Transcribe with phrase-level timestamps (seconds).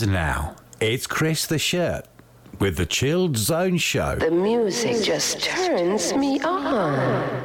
[0.00, 2.06] And now, it's Chris the Shirt
[2.60, 4.14] with the Chilled Zone Show.
[4.14, 7.37] The music just turns me on.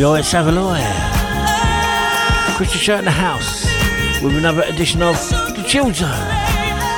[0.00, 0.94] we always have a lawyer.
[2.56, 3.64] Chris the Shirt in the house
[4.22, 6.08] with another edition of The Chill Zone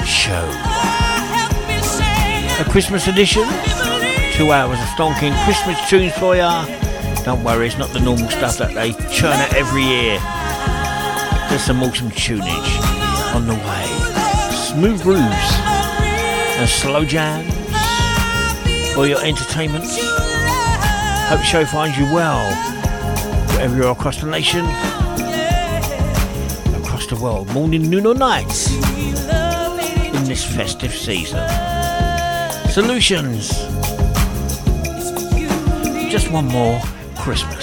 [0.06, 0.46] Show.
[2.60, 3.42] A Christmas edition.
[4.34, 6.64] Two hours of stonking Christmas tunes for ya.
[7.24, 10.20] Don't worry, it's not the normal stuff that they churn out every year.
[11.50, 13.86] There's some awesome tunage on the way.
[14.54, 15.50] Smooth grooves
[16.56, 17.52] and slow jams
[18.94, 19.86] for your entertainment.
[21.26, 22.71] Hope the show finds you well
[23.60, 24.64] you across the nation,
[26.82, 28.70] across the world, morning, noon, or night,
[30.14, 31.48] in this festive season.
[32.70, 33.48] Solutions.
[36.10, 36.80] Just one more.
[37.16, 37.61] Christmas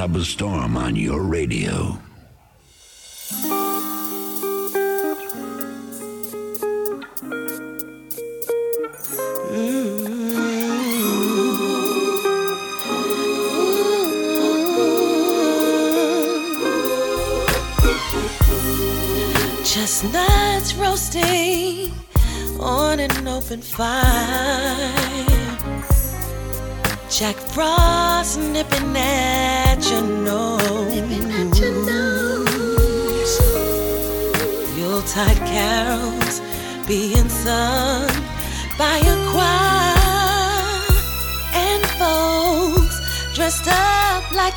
[0.00, 1.97] up a storm on your radio.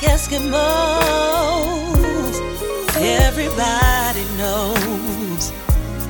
[0.02, 0.58] Eskimos.
[2.98, 5.52] Everybody knows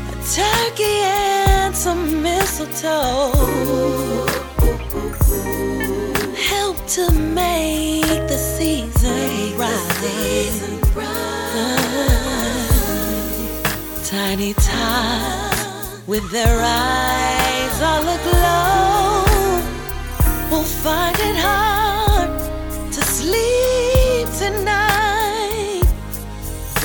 [0.10, 3.32] a turkey and some mistletoe
[6.36, 9.82] help to make the season right.
[14.06, 19.26] Tiny tots with their eyes all aglow
[20.50, 21.81] will find it hard.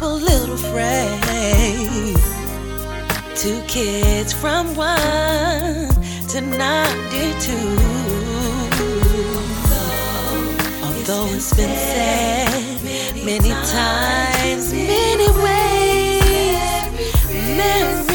[0.00, 2.16] simple little phrase.
[3.36, 5.88] Two kids from one
[6.28, 7.52] to 92.
[10.82, 16.84] Although, Although it's been, said many, many times, times, many ways,
[17.58, 18.09] many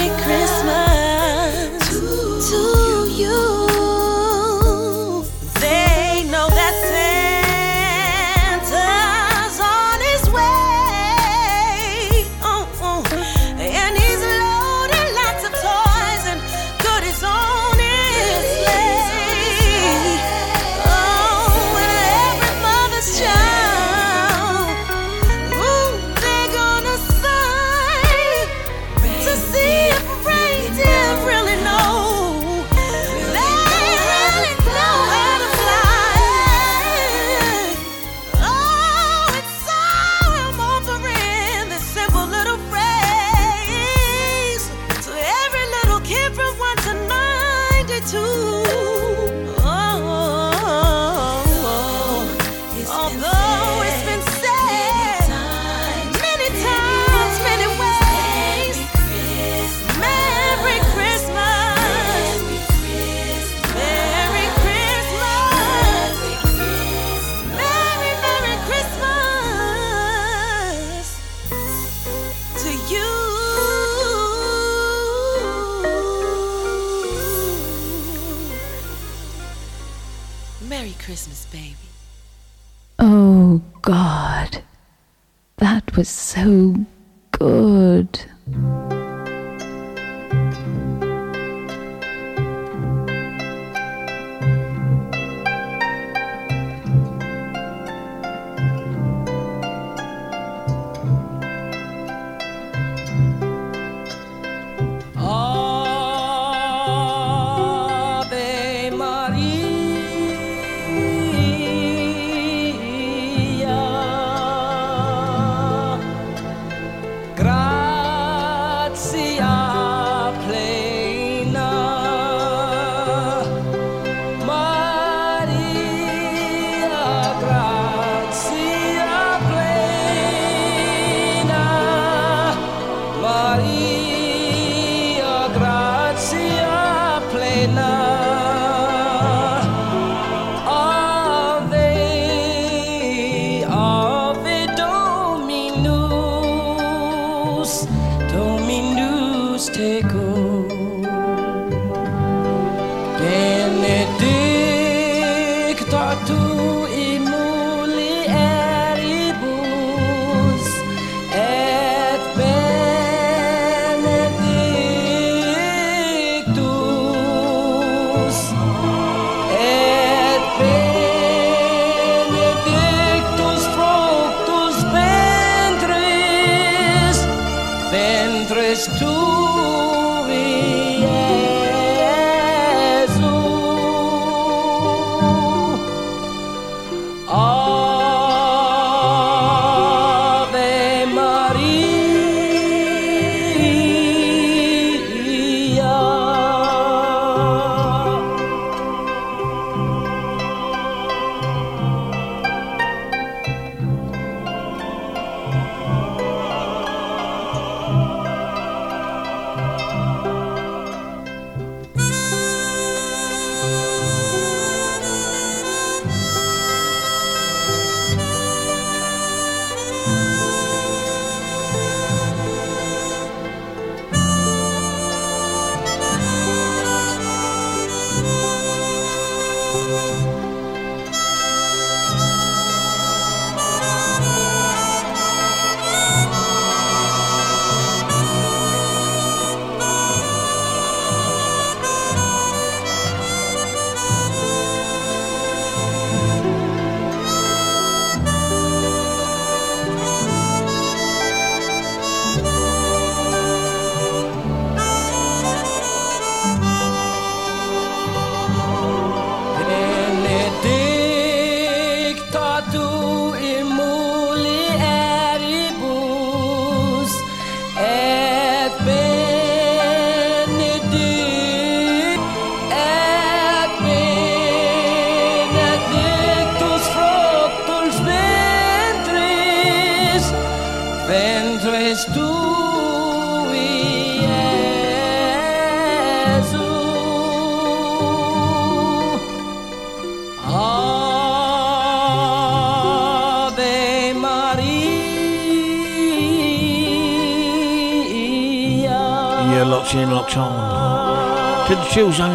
[301.96, 302.28] Chill Show.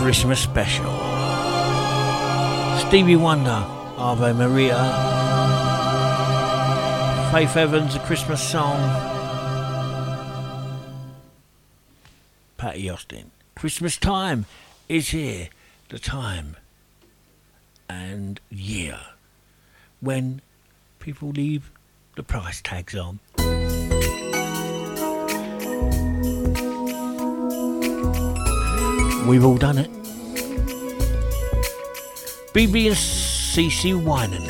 [0.00, 0.90] Christmas special.
[2.88, 3.62] Stevie Wonder,
[3.98, 4.78] Ave Maria.
[7.30, 8.80] Faith Evans, a Christmas song.
[12.56, 13.32] Patti Austin.
[13.54, 14.46] Christmas time
[14.88, 15.50] is here.
[15.90, 16.56] The time
[17.86, 18.98] and year
[20.00, 20.40] when
[21.00, 21.70] people leave
[22.16, 23.20] the price tags on.
[29.26, 29.90] We've all done it.
[32.54, 34.46] BeBe and CeCe Winans.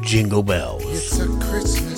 [0.00, 0.84] Jingle bells.
[0.86, 1.95] It's a Christmas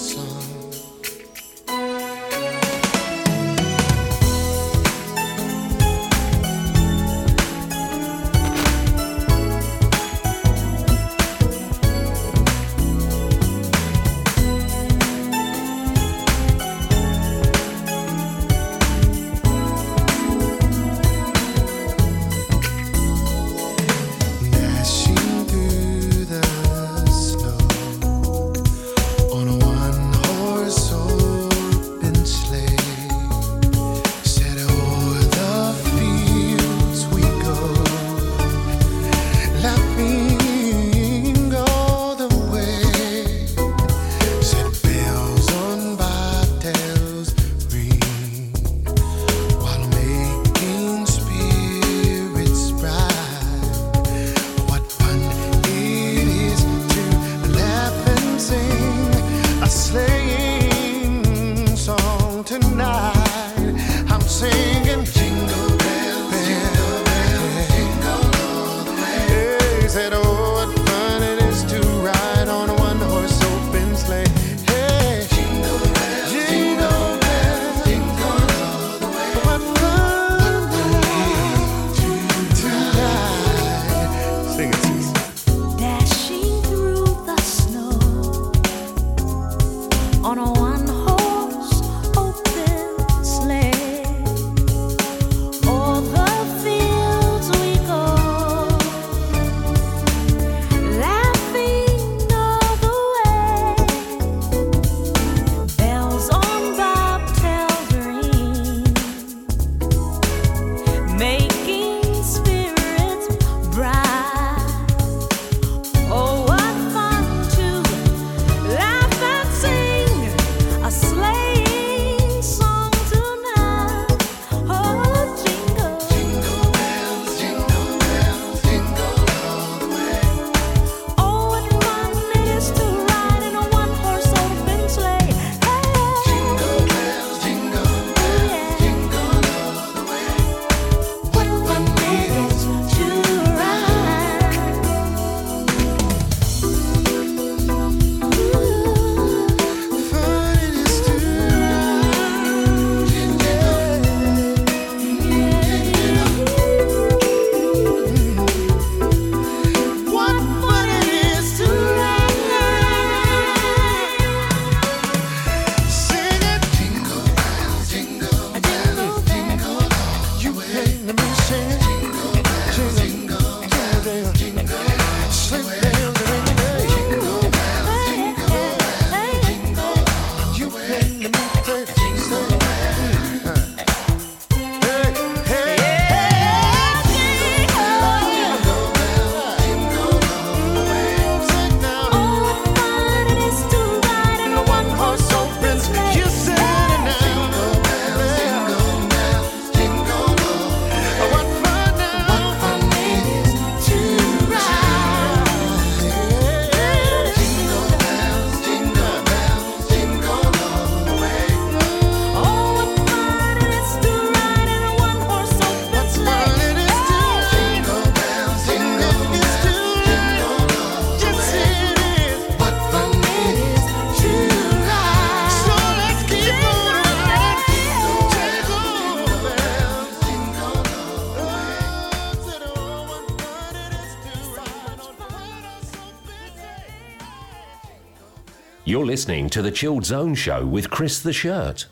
[239.09, 241.87] listening to the Chilled Zone Show with Chris the Shirt.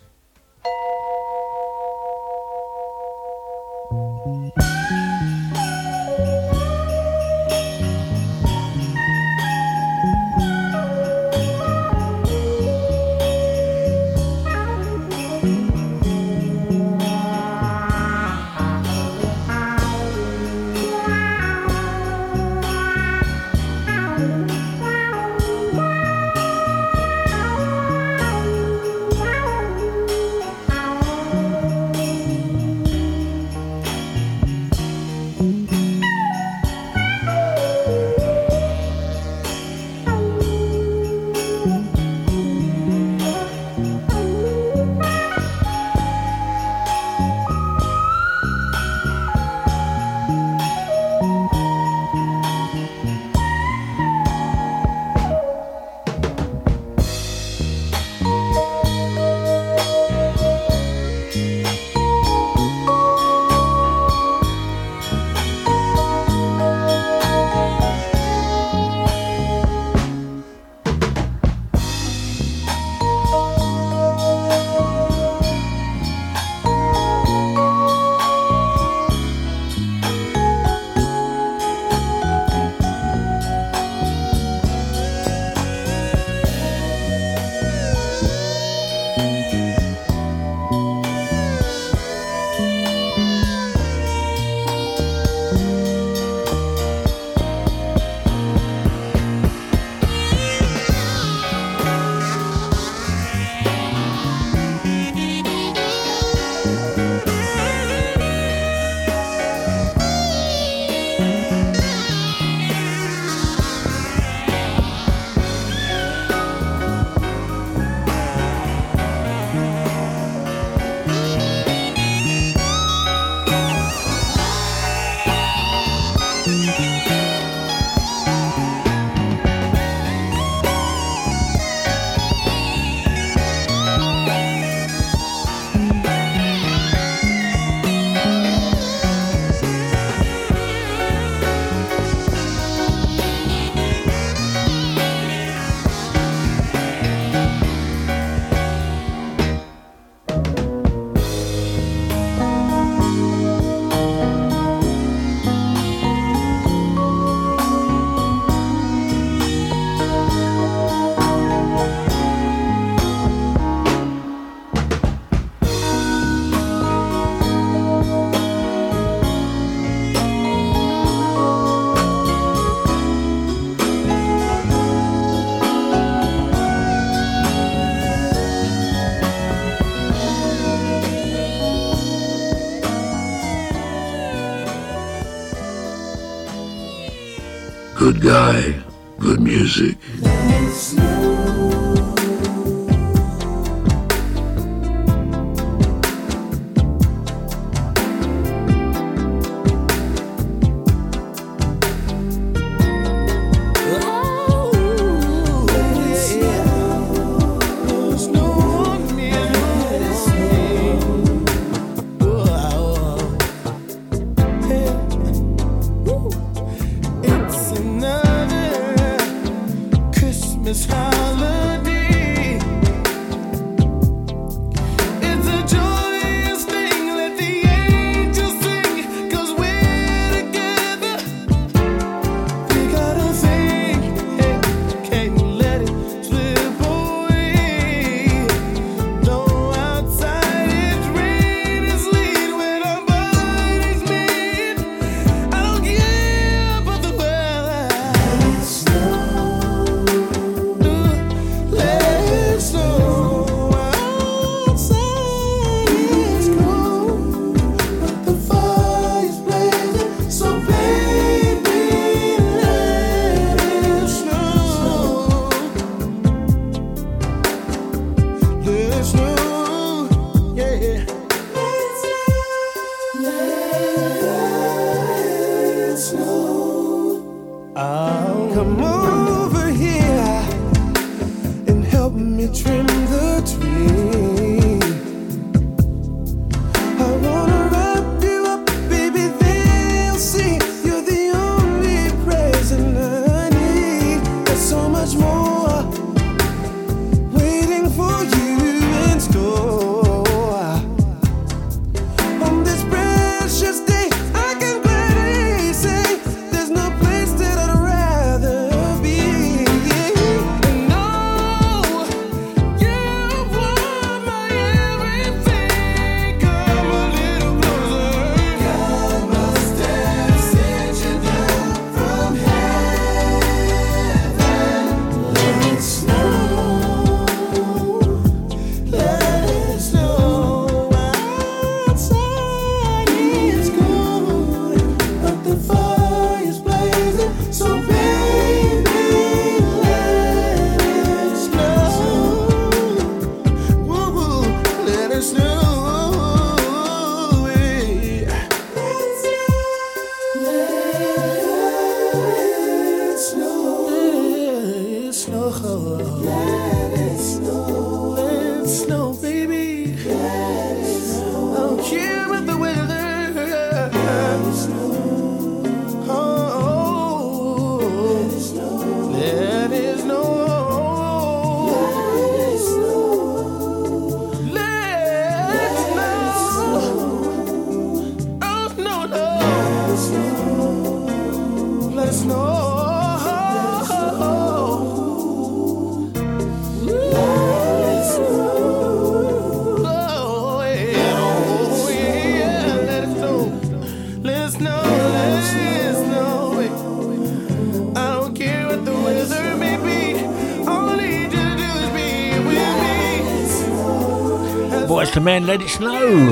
[405.37, 406.31] and Let It Snow.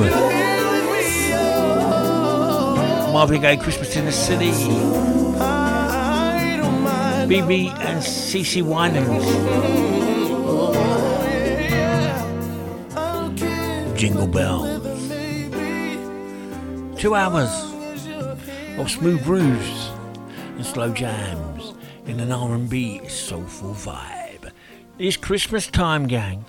[3.13, 4.49] Marvin Gaye, Christmas in the City.
[7.29, 9.23] BeBe and CeCe Winans.
[13.95, 14.81] Jingle Bells.
[16.99, 17.51] Two hours
[18.79, 19.91] of smooth grooves
[20.55, 21.75] and slow jams
[22.07, 24.49] in an R&B soulful vibe.
[24.97, 26.45] It's Christmas time, gang.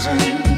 [0.00, 0.49] prison.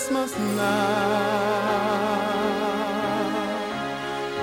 [0.00, 1.76] Christmas now.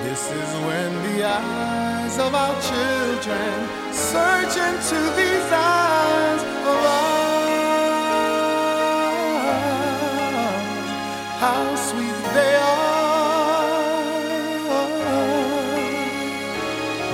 [0.03, 6.41] This is when the eyes of our children search into these eyes
[6.71, 7.17] of ours.
[11.41, 12.77] How sweet they are.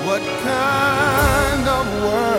[0.06, 2.33] What kind of world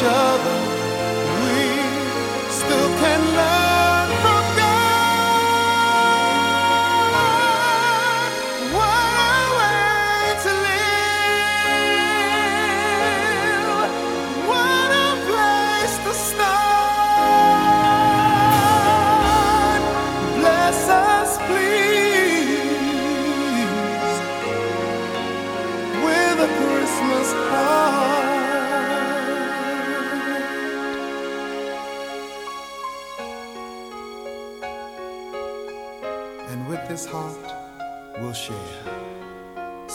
[0.00, 0.39] each other,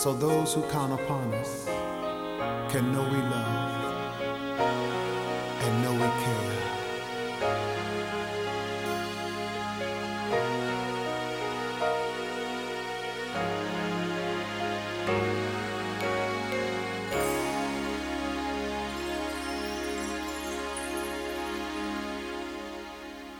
[0.06, 1.66] So those who count upon us
[2.70, 3.95] can know we love
[5.64, 6.76] and know we care.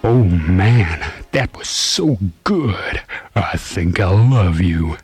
[0.04, 3.04] Oh man, that was so good.
[3.36, 4.98] I think I love you.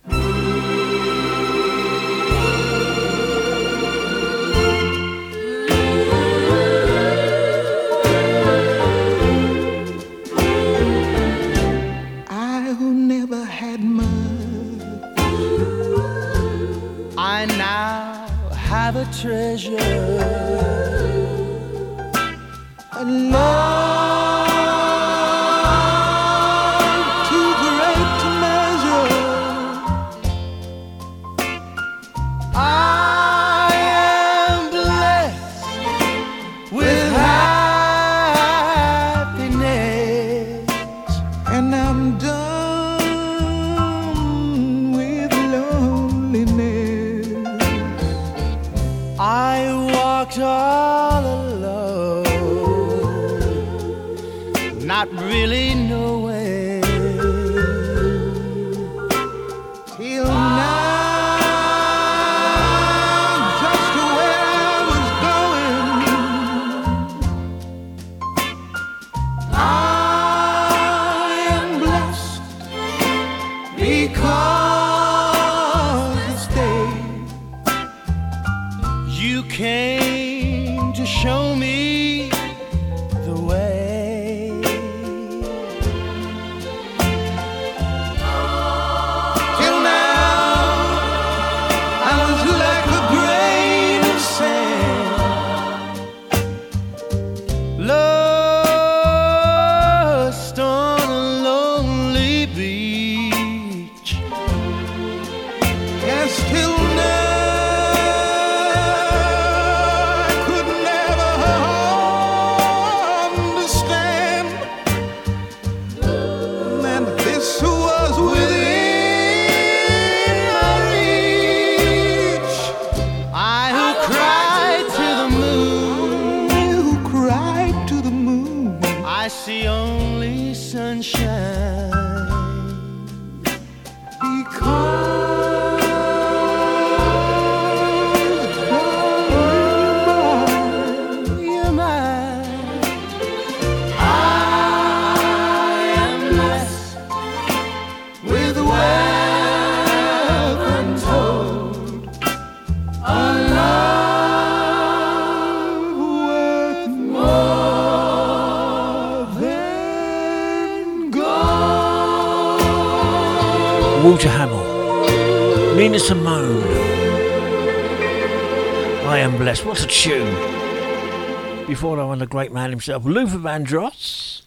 [169.62, 169.68] I.
[169.68, 171.68] What a tune!
[171.68, 174.42] Before that one, the great man himself, Luther Vandross,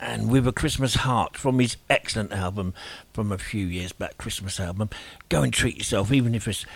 [0.00, 2.74] and with a Christmas heart from his excellent album
[3.12, 4.90] from a few years back, Christmas album.
[5.28, 6.66] Go and treat yourself, even if it's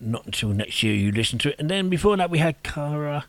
[0.00, 1.56] not until next year you listen to it.
[1.58, 3.22] And then before that, we had Caro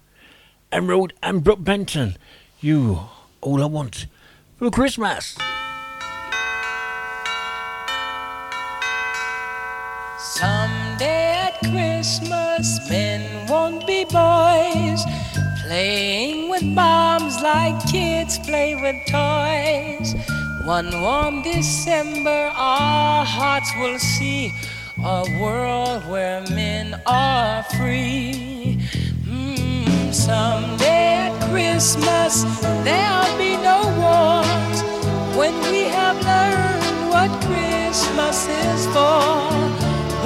[0.72, 2.18] Emerald and Brook Benton.
[2.60, 3.02] You,
[3.42, 4.08] all I want
[4.58, 5.38] for Christmas.
[17.62, 20.10] my kids play with toys.
[20.66, 24.52] One warm December, our hearts will see
[25.18, 28.80] a world where men are free.
[29.26, 32.34] Mm, someday at Christmas,
[32.86, 34.78] there'll be no wars
[35.40, 39.22] when we have learned what Christmas is for.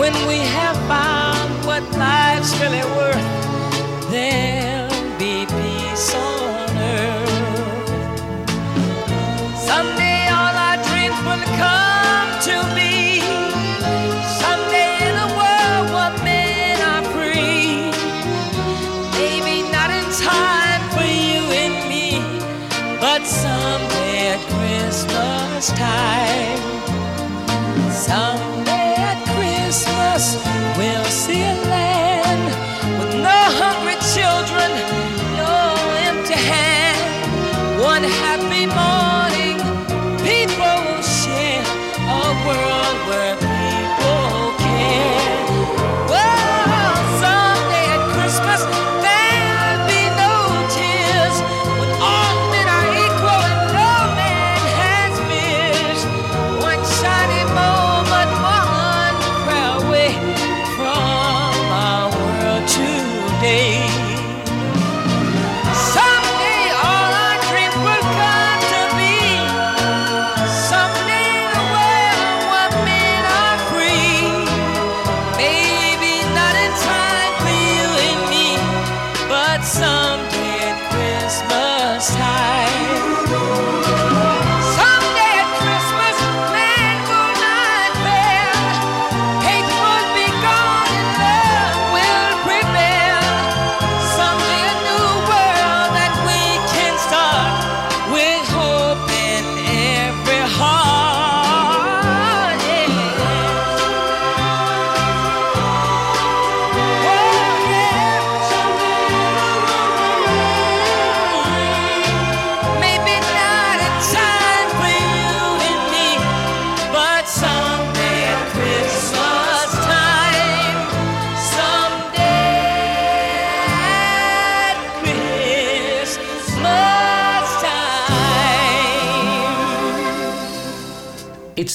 [0.01, 3.29] When we have found what life's really worth,
[4.11, 4.64] then.
[25.69, 26.59] last time.
[27.91, 28.44] Some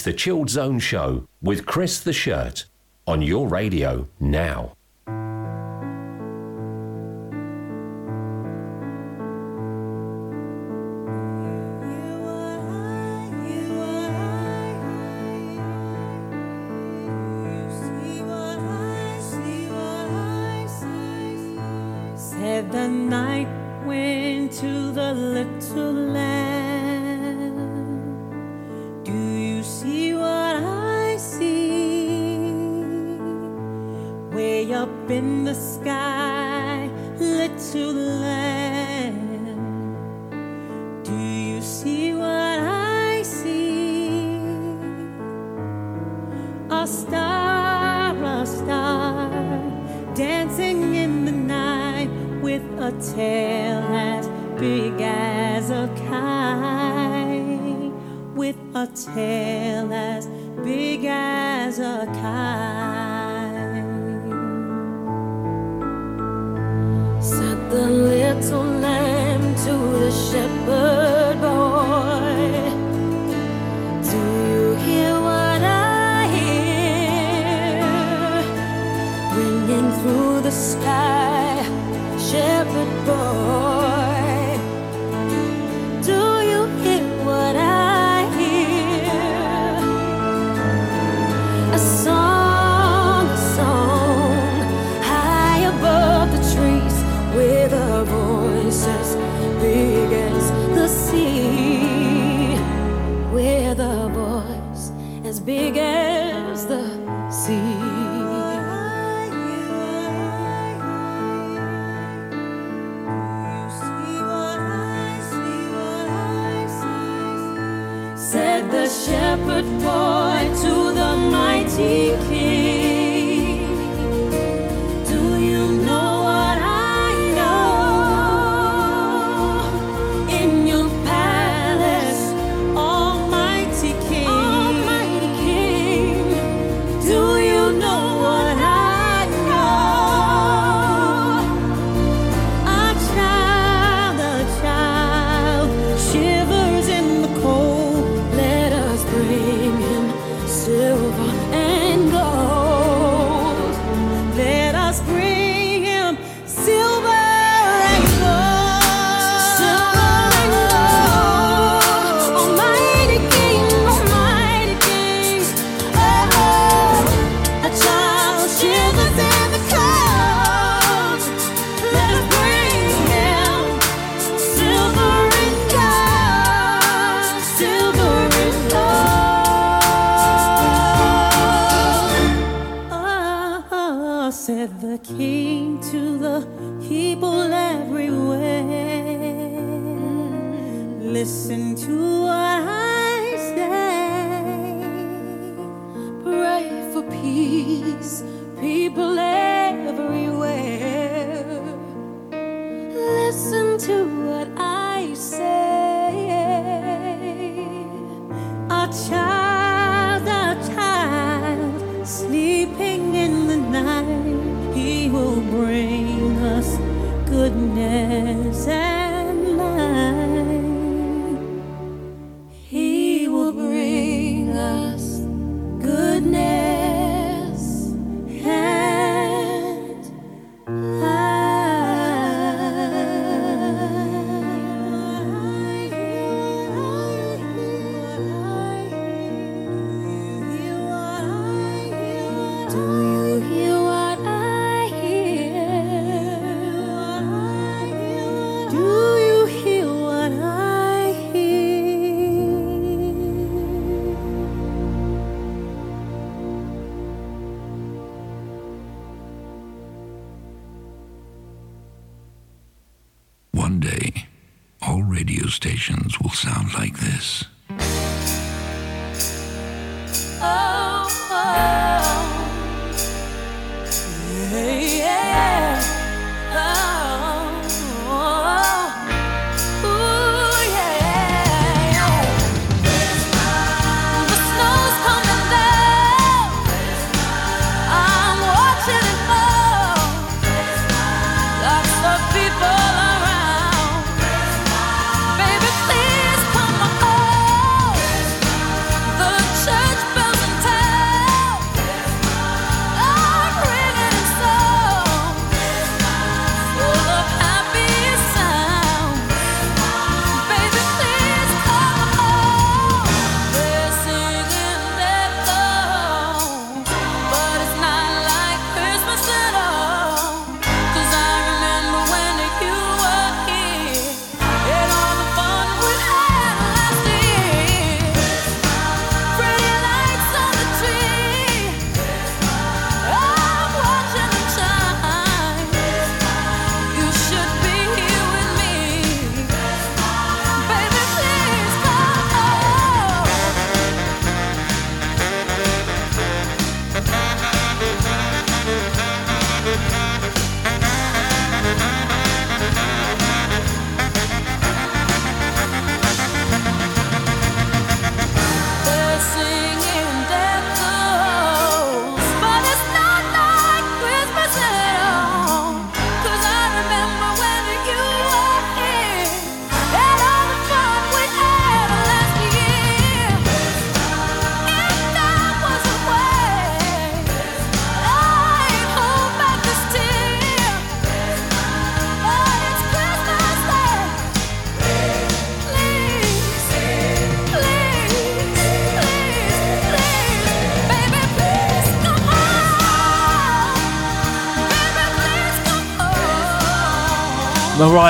[0.00, 2.64] It's the Chilled Zone Show with Chris the Shirt
[3.06, 4.72] on your radio now.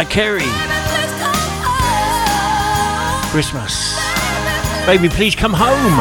[0.00, 0.40] by Carey.
[3.30, 4.00] Christmas.
[4.86, 5.96] Baby, please come home.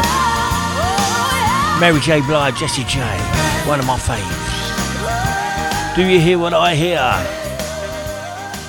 [1.81, 2.21] Mary J.
[2.21, 3.01] Blige, Jessie J.
[3.67, 5.95] One of my faves.
[5.97, 7.01] Do you hear what I hear?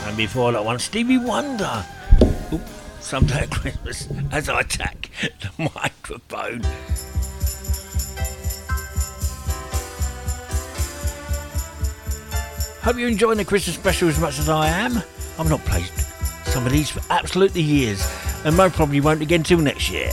[0.09, 1.85] And before that one, Stevie Wonder.
[2.53, 2.61] Ooh,
[2.99, 6.63] someday at Christmas, as I attack the microphone.
[12.83, 15.05] Hope you're enjoying the Christmas special as much as I am.
[15.41, 15.89] I've not played
[16.45, 18.07] some of these for absolutely years,
[18.45, 20.13] and most probably won't again till next year.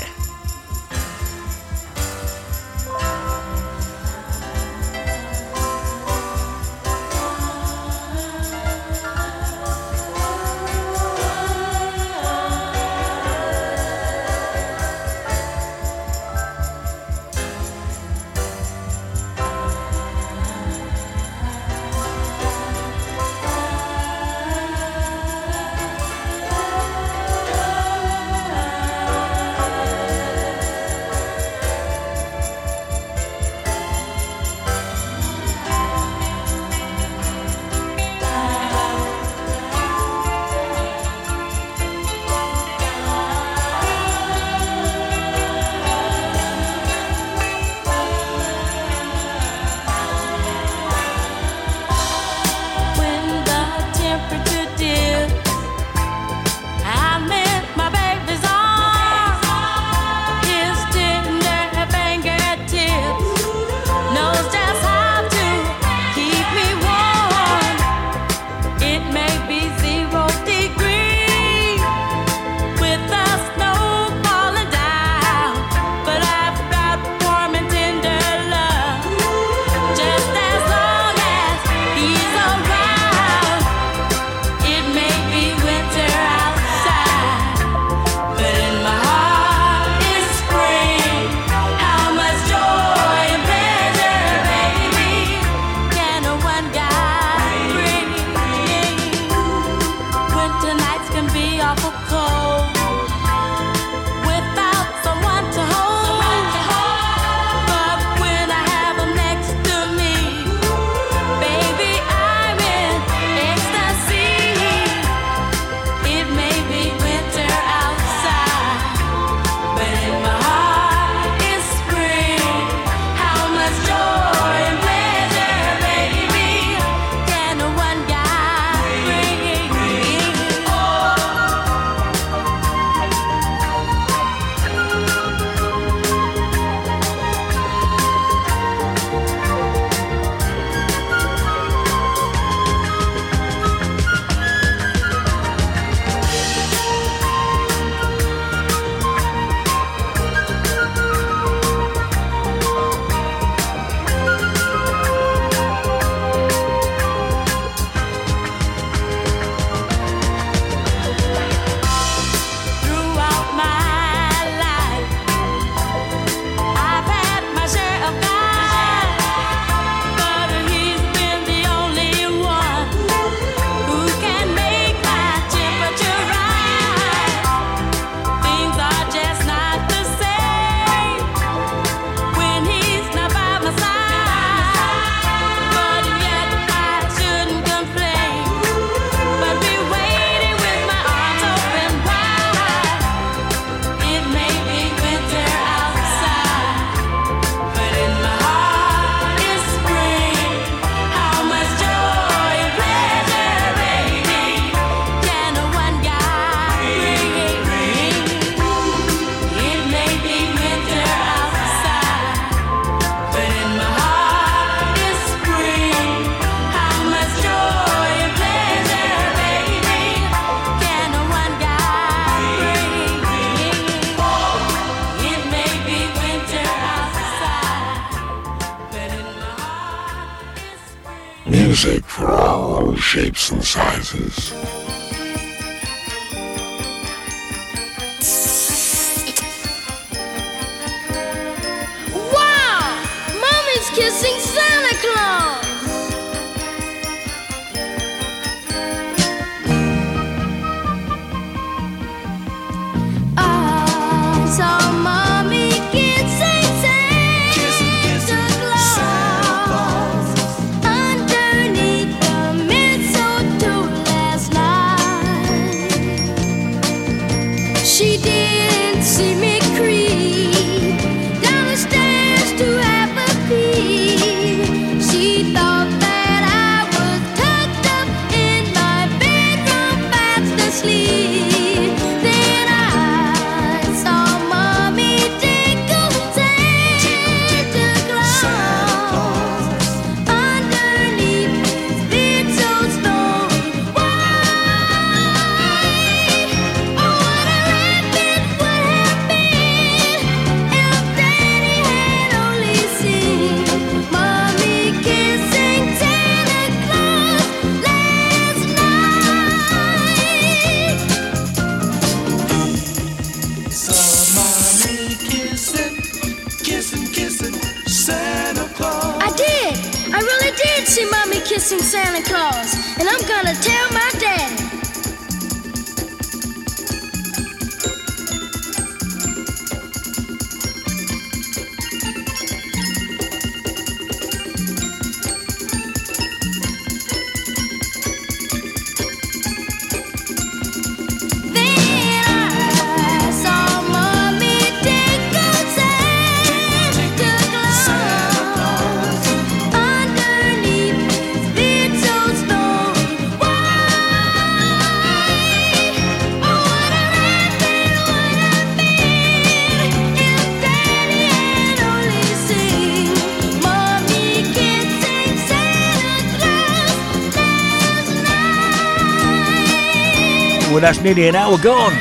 [370.87, 371.91] That's nearly an hour gone.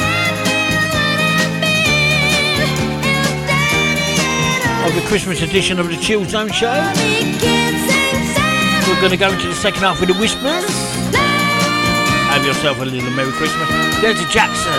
[4.86, 6.70] Of the Christmas edition of the Chill Zone Show.
[8.86, 10.70] We're going to go into the second half with the Whispers.
[12.30, 13.68] Have yourself a little Merry Christmas.
[14.00, 14.70] There's a Jackson.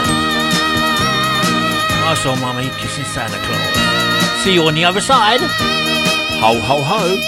[2.08, 4.42] I saw Mummy kissing Santa Claus.
[4.42, 5.42] See you on the other side.
[5.42, 7.20] Ho, ho, ho.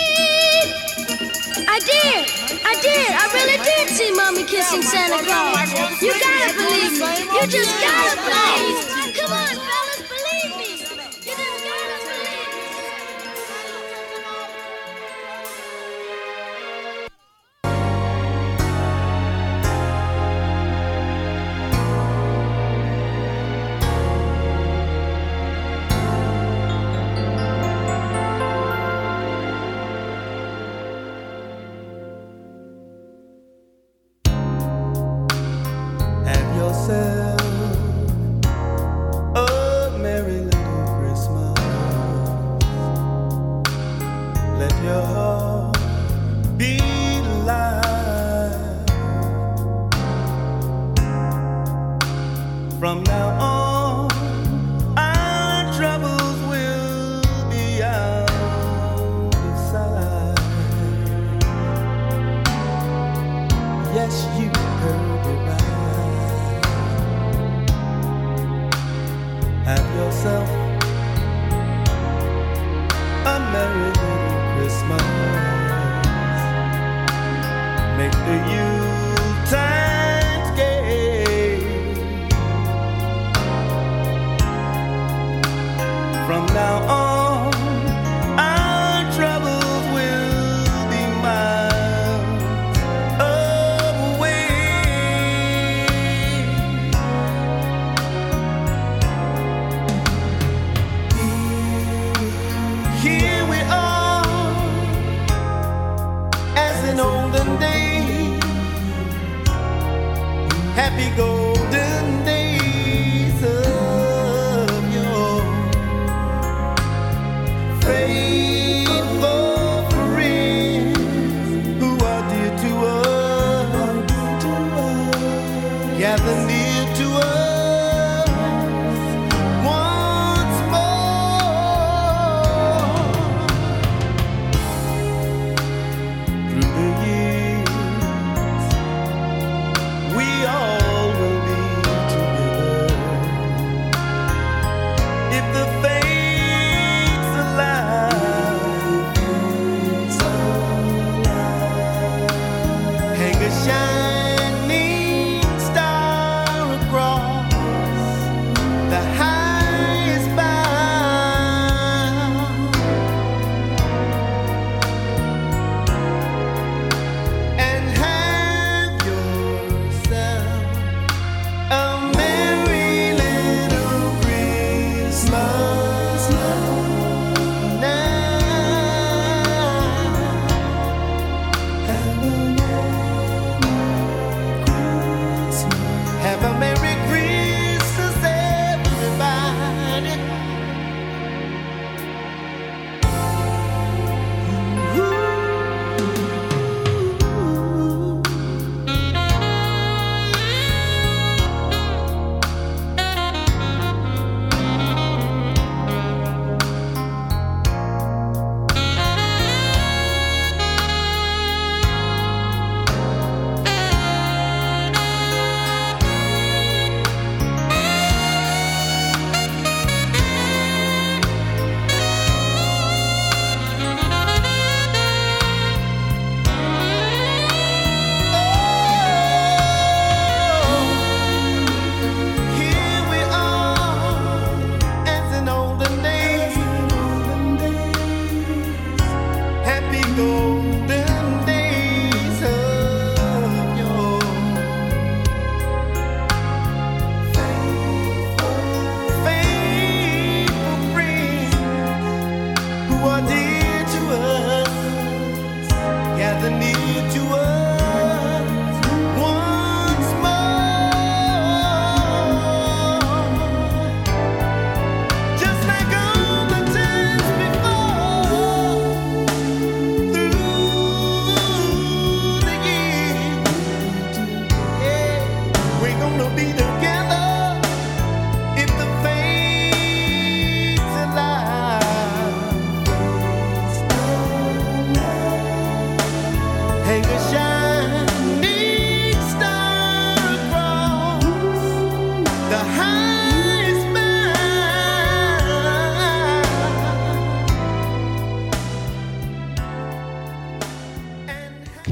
[1.67, 2.23] I did.
[2.63, 3.11] I did.
[3.11, 3.58] I really
[3.99, 6.01] see mommy kissing Santa Claus.
[6.01, 7.23] You gotta believe me.
[7.35, 8.98] You just gotta believe.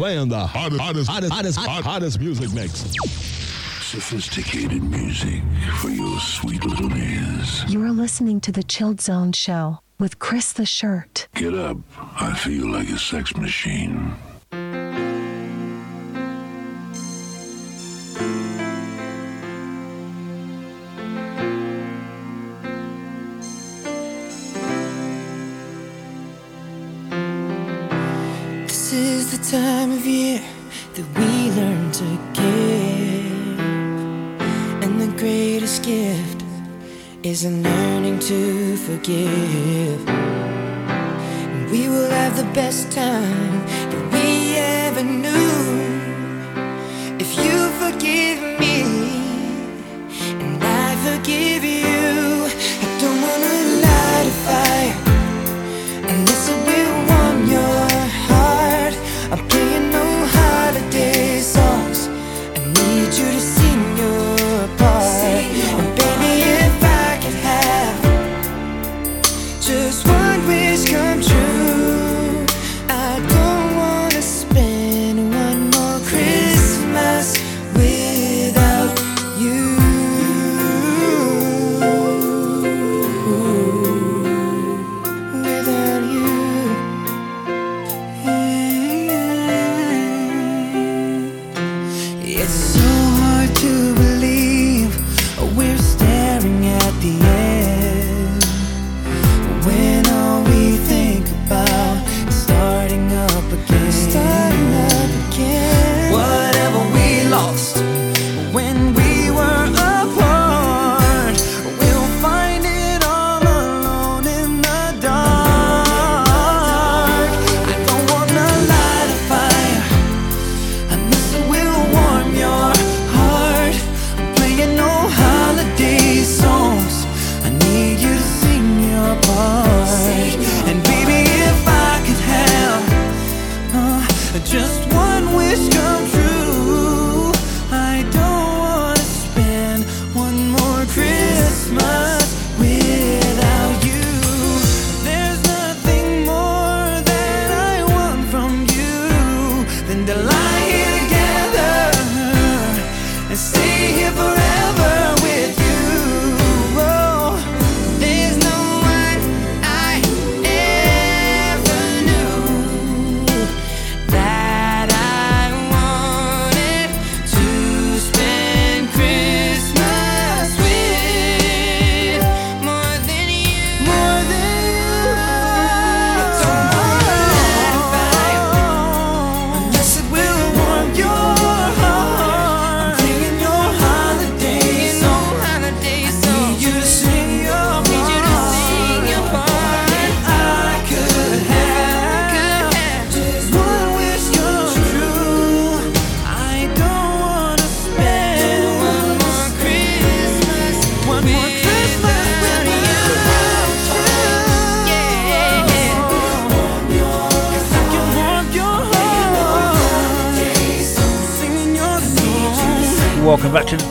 [0.07, 2.93] playing the hottest, hottest, hottest, hottest, hottest music mix.
[3.83, 5.41] Sophisticated music
[5.81, 7.65] for your sweet little ears.
[7.67, 11.27] You're listening to The Chilled Zone Show with Chris the Shirt.
[11.35, 11.75] Get up.
[11.97, 14.15] I feel like a sex machine.
[37.37, 39.99] is learning to forgive.
[41.71, 45.46] We will have the best time that we ever knew.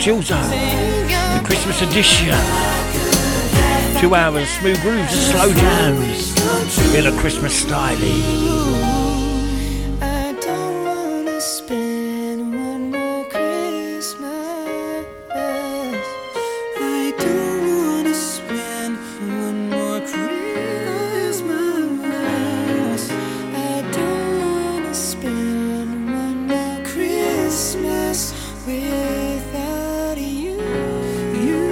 [0.06, 2.28] Chillzone, the Christmas edition.
[3.98, 6.32] Two hours, smooth grooves, slow jams,
[7.06, 8.25] a Christmas styling.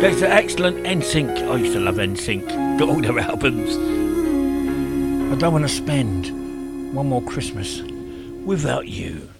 [0.04, 1.48] Next an excellent NSYNC.
[1.50, 2.78] I used to love NSYNC.
[2.78, 3.74] Got all their albums.
[3.74, 7.80] I don't want to spend one more Christmas
[8.44, 9.30] without you.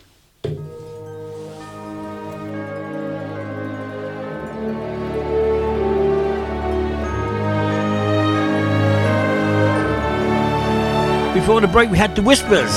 [11.35, 12.75] Before the break, we had the whispers.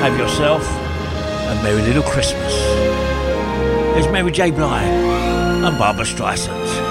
[0.00, 2.54] Have yourself a merry little Christmas.
[3.98, 4.50] It's Mary J.
[4.52, 5.15] Blige
[5.64, 6.85] and Barbra Streisand.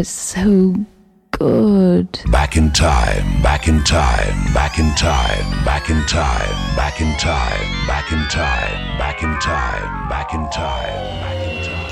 [0.00, 0.74] was so
[1.32, 2.08] good.
[2.32, 7.86] Back in time, back in time, back in time, back in time, back in time,
[7.86, 11.89] back in time, back in time, back in time, back in time.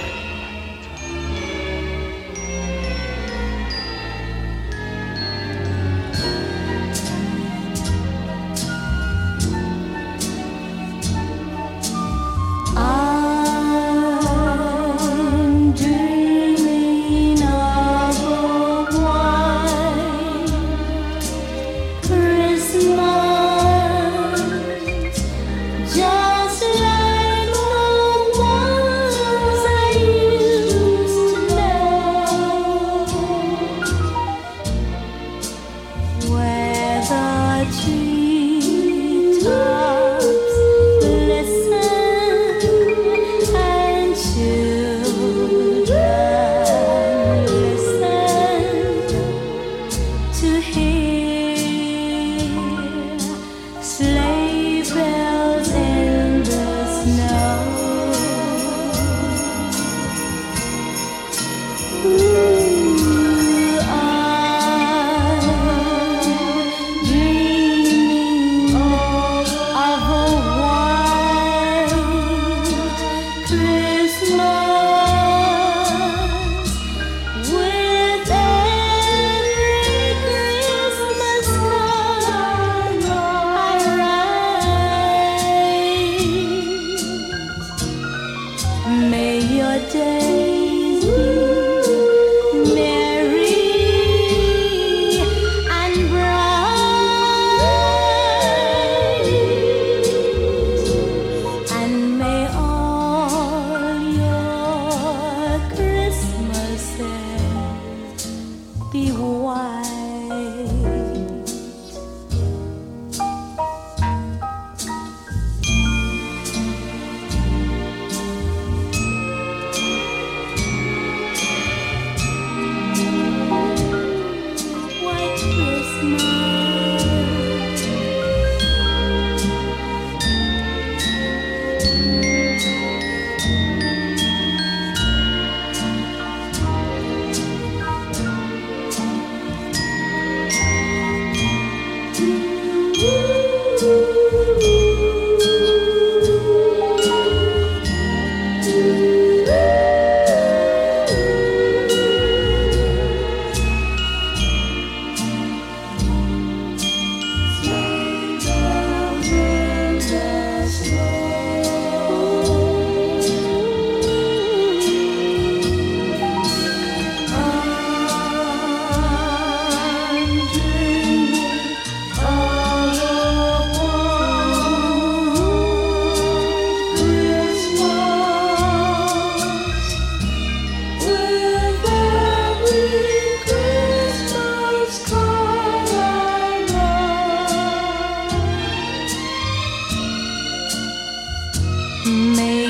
[192.09, 192.67] make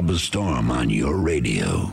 [0.00, 1.92] Cyberstorm on your radio.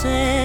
[0.00, 0.39] sé.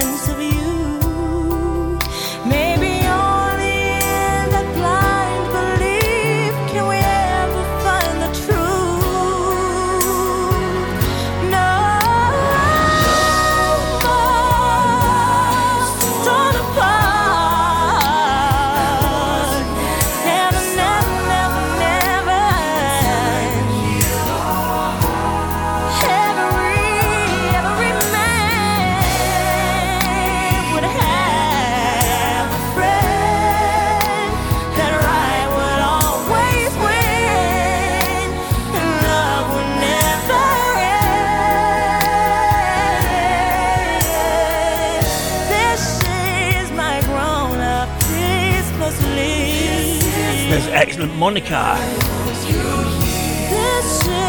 [51.16, 51.78] Monica.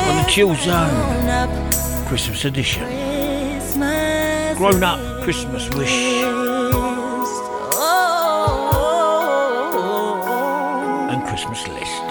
[0.09, 2.07] On the Chill Zone.
[2.07, 2.85] Christmas edition.
[4.57, 5.91] Grown up Christmas wish.
[11.11, 12.03] And Christmas list.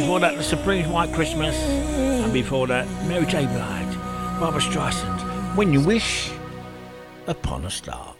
[0.00, 1.56] Before that, the Supreme White Christmas.
[1.56, 3.46] And before that, Mary J.
[3.46, 3.96] Blige,
[4.40, 5.56] Barbra Streisand.
[5.56, 6.32] When you wish
[7.28, 8.14] upon a star.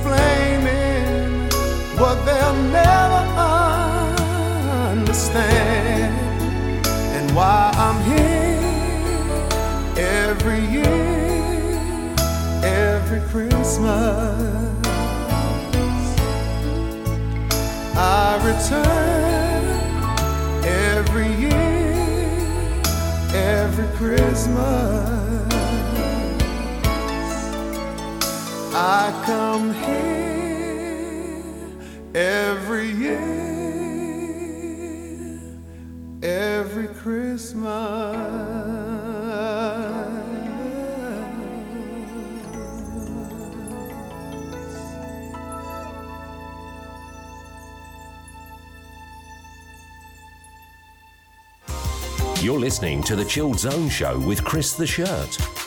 [0.00, 1.50] explaining
[1.98, 3.22] what they'll never
[4.88, 6.14] understand
[6.86, 8.60] and why I'm here
[9.98, 12.14] every year,
[12.64, 14.78] every Christmas.
[17.94, 19.64] I return
[20.64, 22.00] every year,
[23.34, 25.20] every Christmas.
[28.72, 29.74] I come
[52.80, 55.59] listening to the Chilled Zone Show with Chris the Shirt.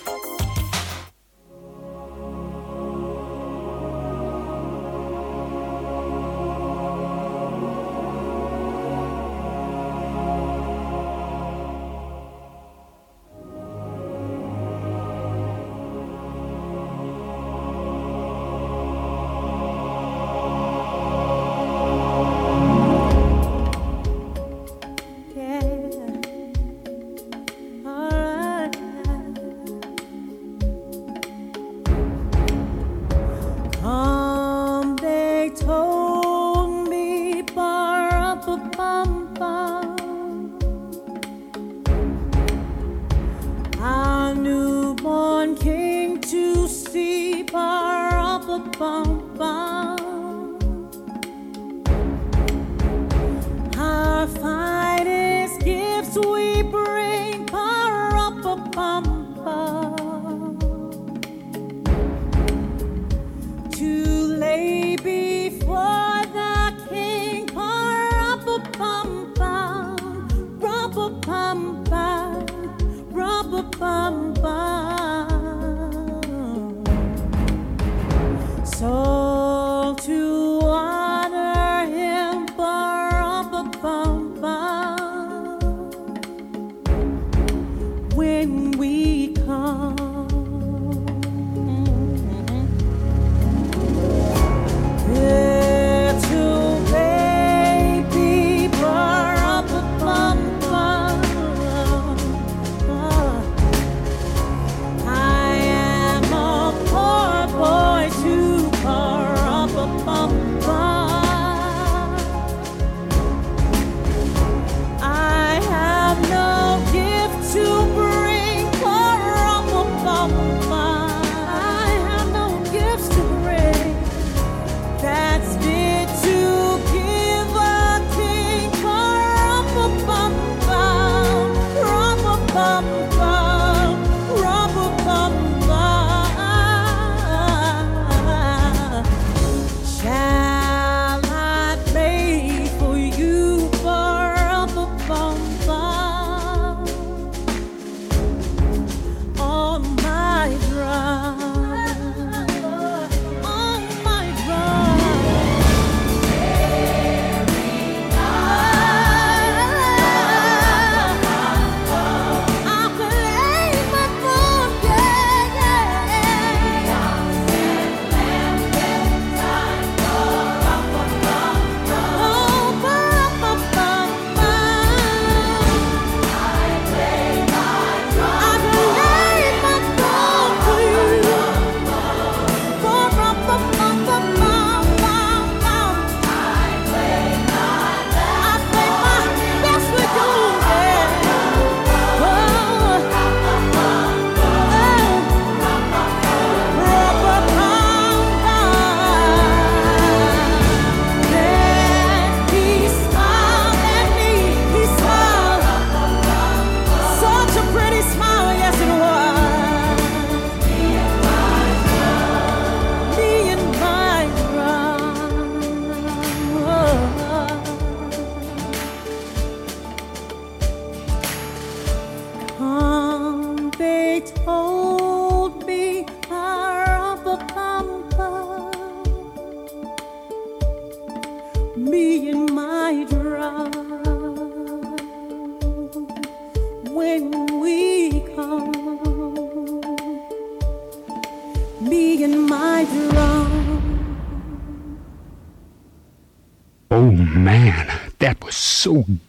[248.83, 249.21] gezogen.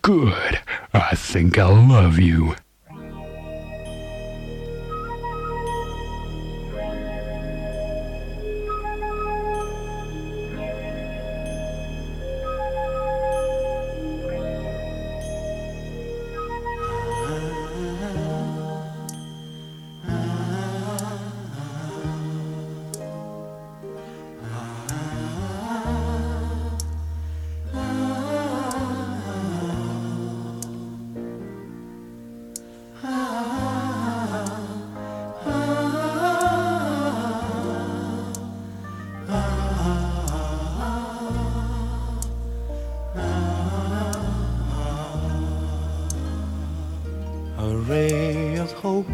[47.86, 49.06] Hope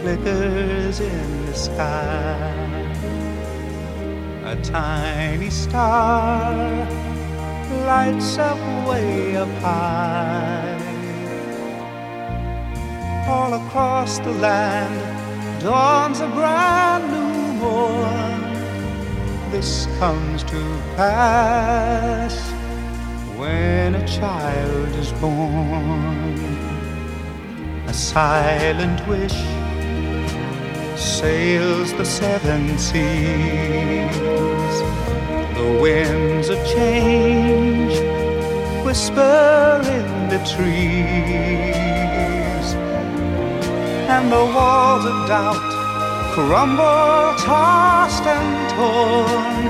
[0.00, 2.50] flickers in the sky.
[4.44, 6.52] A tiny star
[7.86, 10.78] lights up way up high.
[13.28, 18.42] All across the land dawns a brand new morn.
[19.50, 20.60] This comes to
[20.96, 22.34] pass
[23.38, 26.43] when a child is born.
[27.94, 29.38] A silent wish
[30.98, 34.16] sails the seven seas.
[35.54, 37.94] The winds of change
[38.84, 41.04] whisper in the trees.
[44.14, 45.62] And the walls of doubt
[46.34, 49.66] crumble, tossed and torn.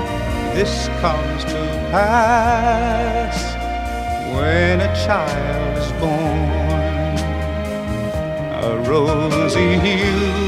[0.55, 1.59] This comes to
[1.91, 3.37] pass
[4.35, 6.64] when a child is born.
[8.65, 10.41] A rosy hue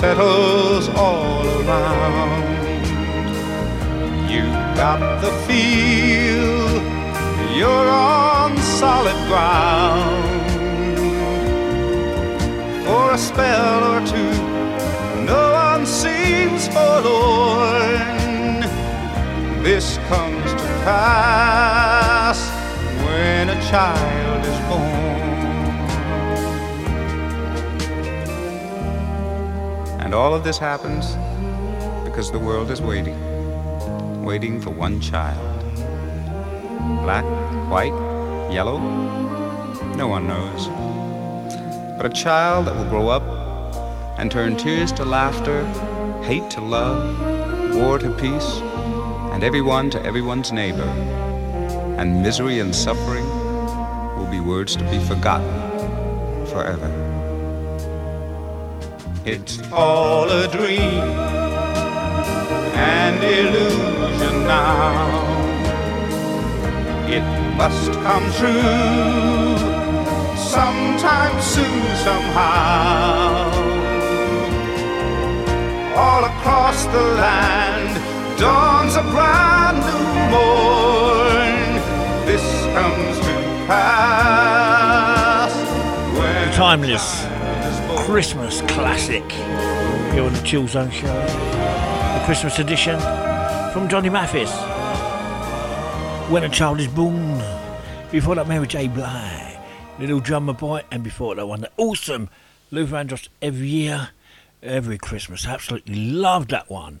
[0.00, 2.42] settles all around.
[4.28, 4.42] You
[4.74, 6.82] got the feel,
[7.56, 10.50] you're on solid ground.
[12.84, 14.34] For a spell or two,
[15.24, 18.62] no one seems forlorn.
[19.62, 22.50] This comes to pass
[23.04, 24.23] when a child
[30.14, 31.16] And all of this happens
[32.04, 33.18] because the world is waiting,
[34.24, 35.60] waiting for one child.
[37.02, 37.24] Black,
[37.68, 37.92] white,
[38.48, 38.78] yellow,
[39.96, 40.68] no one knows.
[41.96, 43.24] But a child that will grow up
[44.16, 45.66] and turn tears to laughter,
[46.22, 48.60] hate to love, war to peace,
[49.32, 50.88] and everyone to everyone's neighbor.
[51.98, 53.26] And misery and suffering
[54.16, 55.50] will be words to be forgotten
[56.46, 57.03] forever.
[59.26, 61.00] It's all a dream,
[62.76, 65.24] and illusion now.
[67.08, 67.24] It
[67.56, 69.56] must come true
[70.36, 73.48] sometime soon, somehow.
[75.96, 77.98] All across the land
[78.38, 81.80] dawns a brand new morn.
[82.26, 82.44] This
[82.74, 83.34] comes to
[83.68, 85.54] pass
[86.54, 87.33] Timeless
[88.06, 91.06] Christmas classic here on the Chill Zone Show.
[91.06, 93.00] The Christmas edition
[93.72, 94.52] from Johnny Mathis.
[96.30, 97.42] When a Child is Born.
[98.12, 98.88] Before that, Mary J.
[98.88, 99.56] Blige.
[99.98, 100.82] Little Drummer Boy.
[100.90, 102.28] And before that one, the awesome
[102.70, 104.10] Luther Vandross every year,
[104.62, 105.46] every Christmas.
[105.46, 107.00] Absolutely love that one.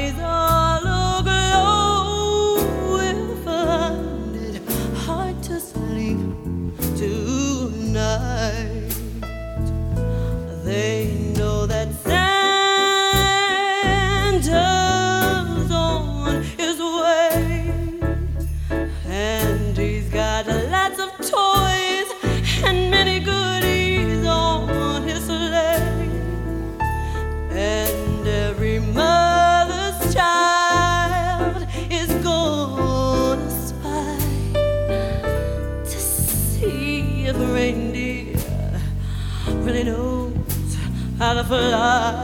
[41.51, 42.20] fly.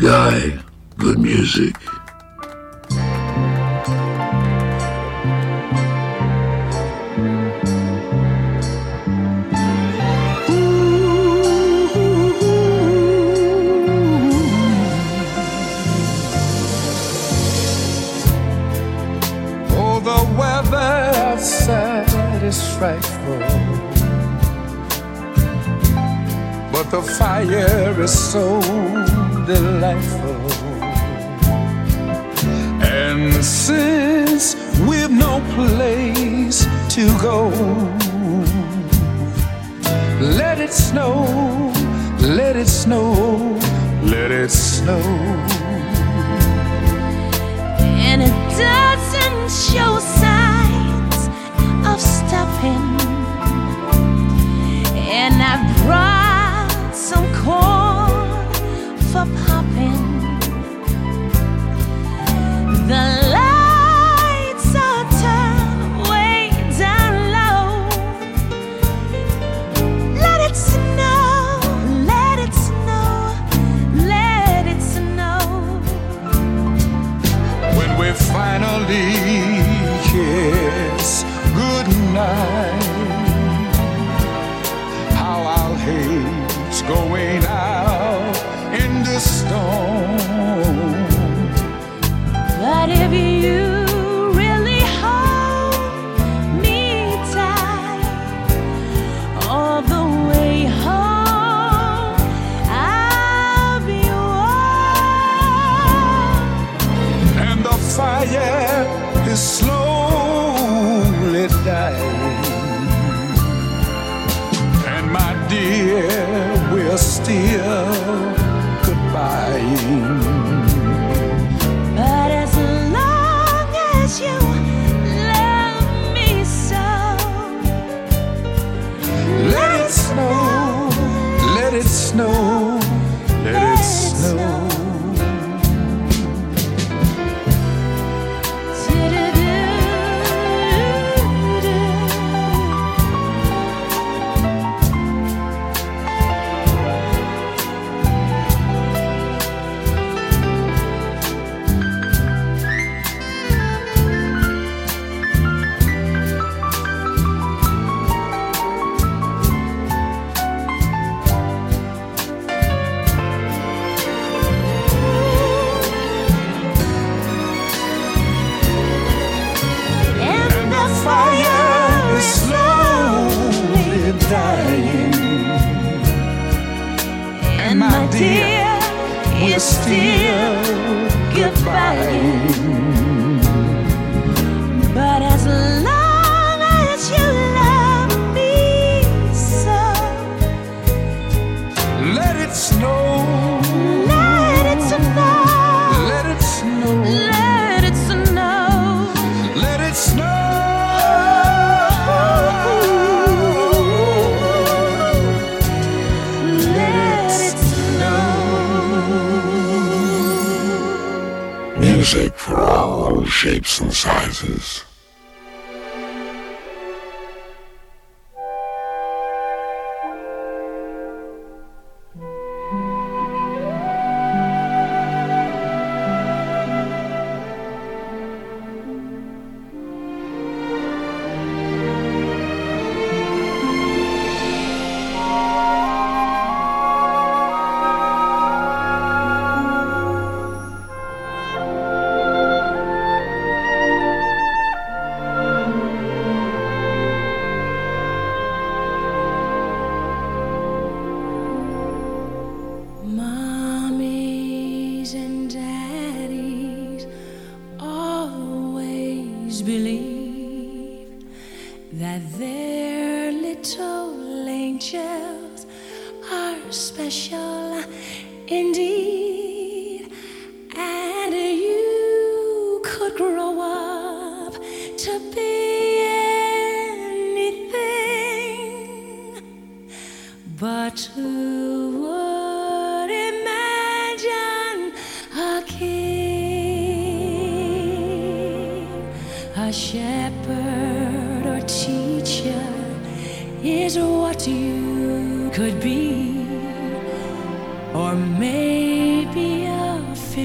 [0.00, 0.59] Guy,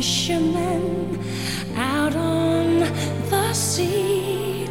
[0.06, 1.20] fisherman
[1.76, 2.80] out on
[3.32, 4.70] the sea.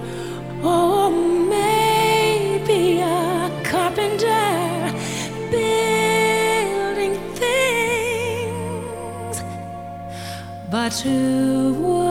[0.62, 4.92] Or maybe a carpenter
[5.50, 9.36] building things.
[10.70, 12.03] But who would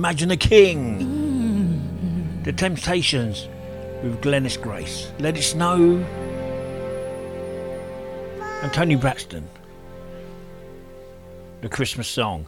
[0.00, 2.40] Imagine a King.
[2.42, 3.46] The Temptations
[4.02, 6.02] with Glennis Grace, Let It Snow,
[8.62, 9.46] and Toni Braxton.
[11.60, 12.46] The Christmas song,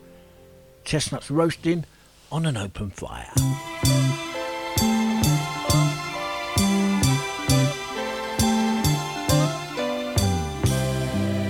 [0.84, 1.84] Chestnuts Roasting
[2.32, 3.30] on an Open Fire.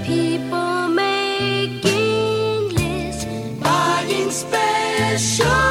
[0.05, 3.25] People making lists,
[3.63, 5.62] buying special.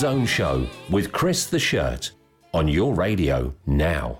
[0.00, 2.12] Zone Show with Chris the Shirt
[2.54, 4.18] on your radio now.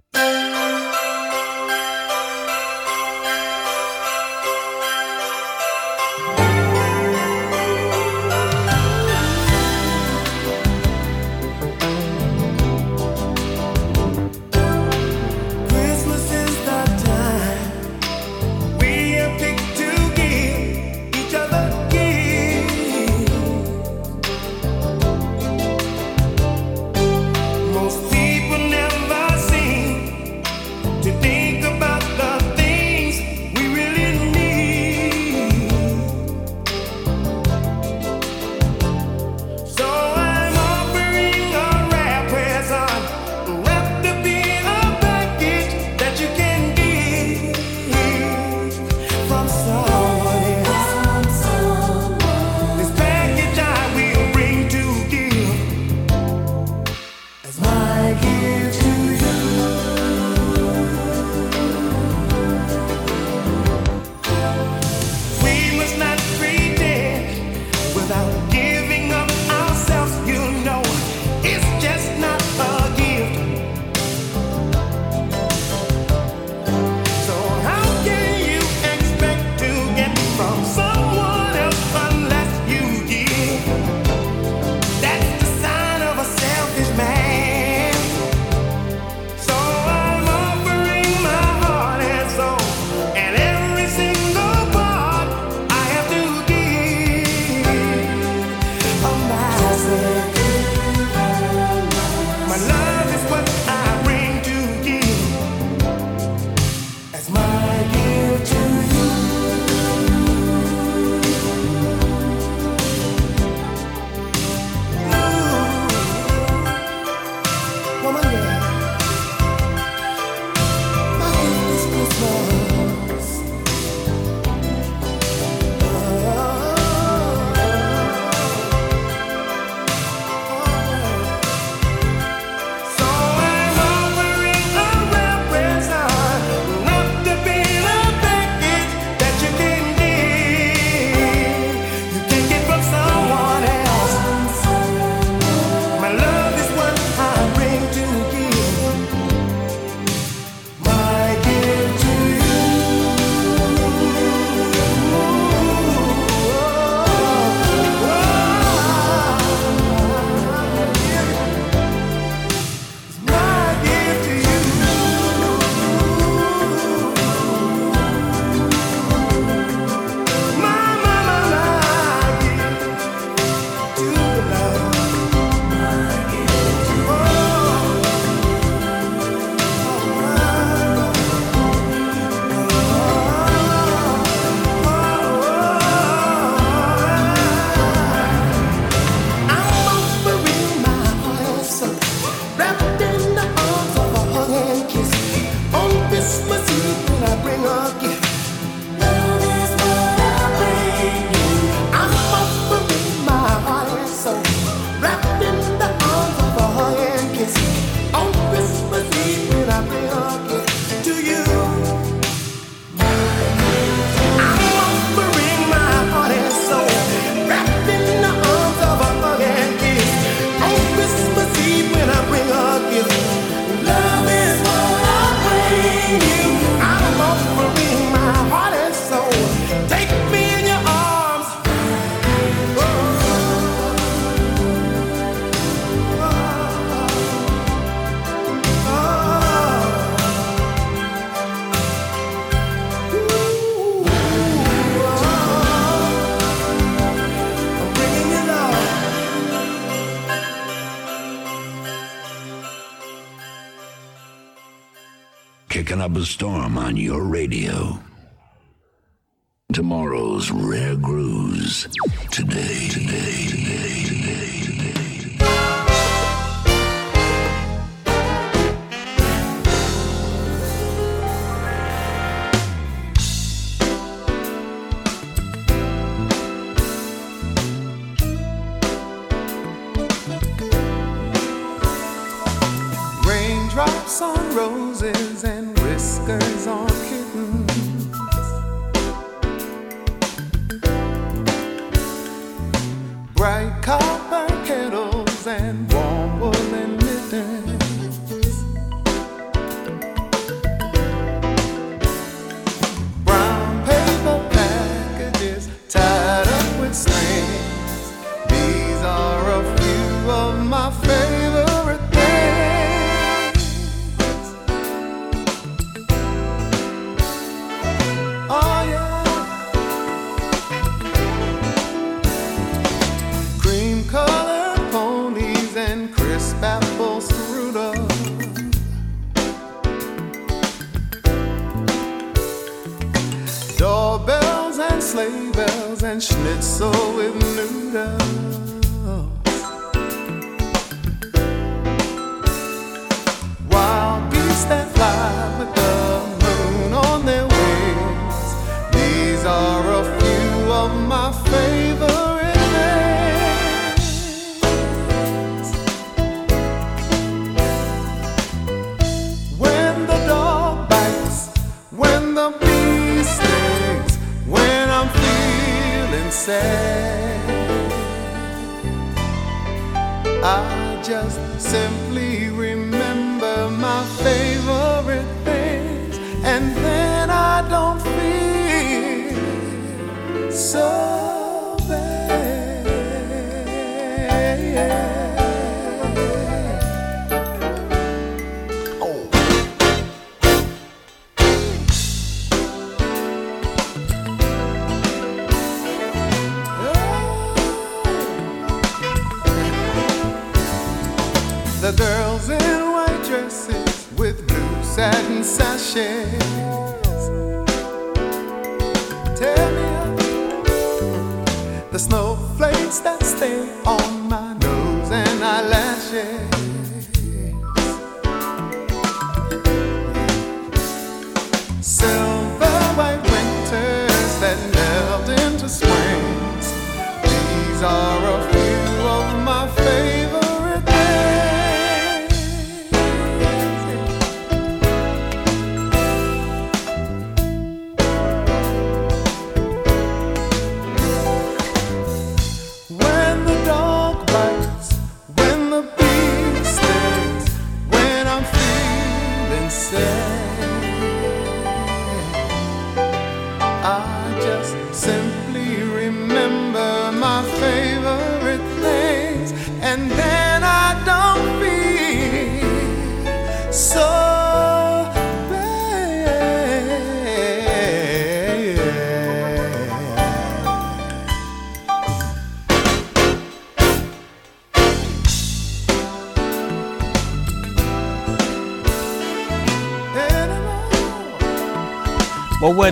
[256.20, 256.49] was stolen.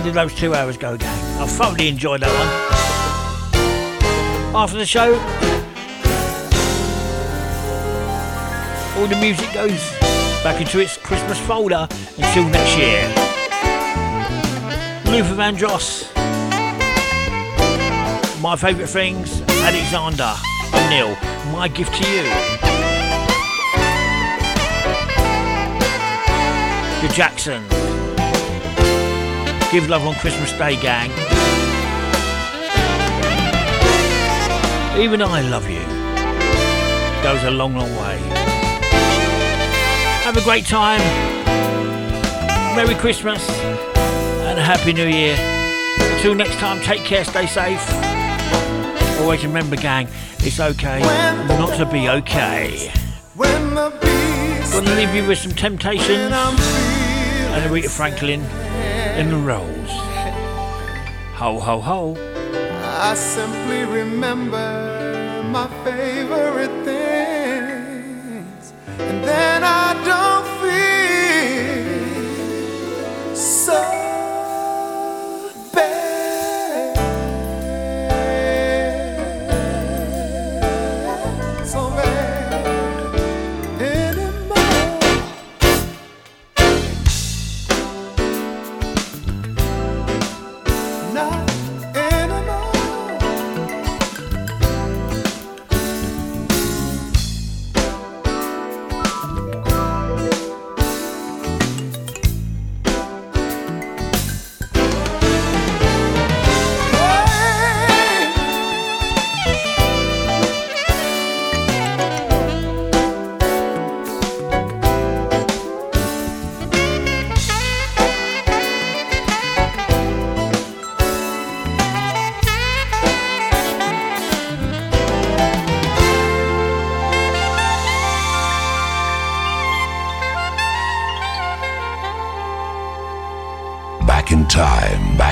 [0.09, 1.39] Did those two hours go, gang?
[1.39, 2.33] I thoroughly enjoyed that
[4.51, 4.55] one.
[4.55, 5.13] After the show,
[8.99, 9.79] all the music goes
[10.43, 11.87] back into its Christmas folder
[12.17, 13.07] until next year.
[15.13, 16.11] Luther Vandross,
[18.41, 20.33] my favourite things, Alexander
[20.73, 21.15] O'Neal,
[21.51, 22.23] my gift to you.
[27.07, 27.78] The Jackson.
[29.71, 31.11] Give love on Christmas Day, gang.
[34.99, 35.85] Even I love you.
[37.21, 38.17] Goes a long, long way.
[40.23, 40.99] Have a great time.
[42.75, 43.47] Merry Christmas
[44.47, 45.37] and a Happy New Year.
[46.15, 47.85] Until next time, take care, stay safe.
[49.21, 50.07] Always remember, gang,
[50.39, 50.99] it's okay
[51.47, 52.91] not to be okay.
[53.35, 58.41] When the bees Gonna leave you with some Temptations and Aretha Franklin
[59.19, 59.91] in the Rolls.
[61.39, 62.15] Ho, ho, ho.
[63.01, 65.98] I simply remember my favorite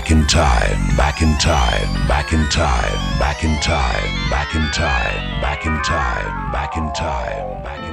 [0.08, 5.42] back in time, back in time, back in time, back in time, back in time,
[5.42, 7.87] back in time, back in time, back in time.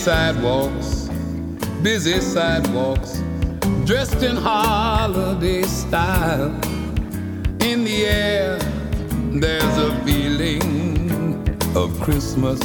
[0.00, 1.10] Sidewalks,
[1.82, 3.22] busy sidewalks,
[3.84, 6.54] dressed in holiday style.
[7.60, 8.58] In the air,
[9.30, 11.46] there's a feeling
[11.76, 12.60] of Christmas.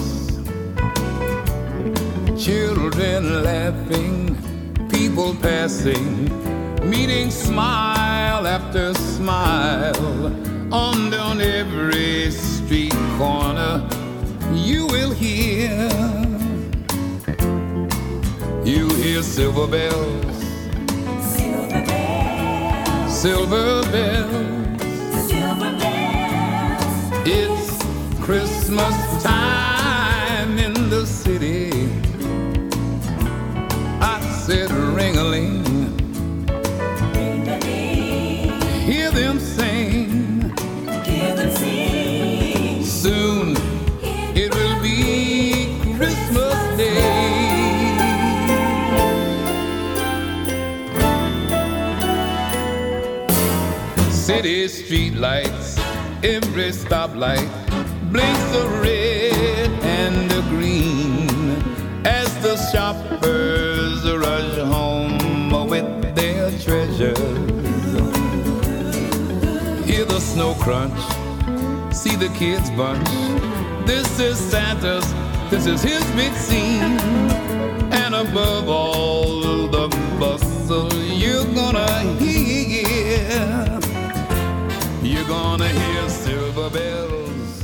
[2.41, 4.37] Children laughing,
[4.89, 6.29] people passing,
[6.89, 10.31] meeting smile after smile.
[10.73, 13.85] On down every street corner,
[14.53, 16.05] you will hear.
[19.15, 20.37] Hear silver bells,
[21.37, 24.81] silver bells, silver bells,
[25.29, 26.83] silver bells.
[27.25, 27.77] It's
[28.21, 29.05] Christmas
[54.45, 55.76] City street lights,
[56.23, 57.49] every stoplight
[58.11, 61.27] blinks the red and the green
[62.05, 67.17] as the shoppers rush home with their treasures.
[69.84, 71.01] Hear the snow crunch,
[71.91, 73.09] see the kids bunch.
[73.88, 75.11] This is Santa's,
[75.49, 76.99] this is his big scene.
[77.91, 79.88] And above all the
[80.19, 82.34] bustle, you're gonna hear,
[85.27, 87.64] you're gonna hear silver bells.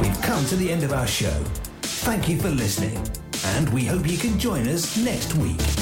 [0.00, 1.42] We've come to the end of our show.
[1.82, 2.98] Thank you for listening,
[3.46, 5.73] and we hope you can join us next week.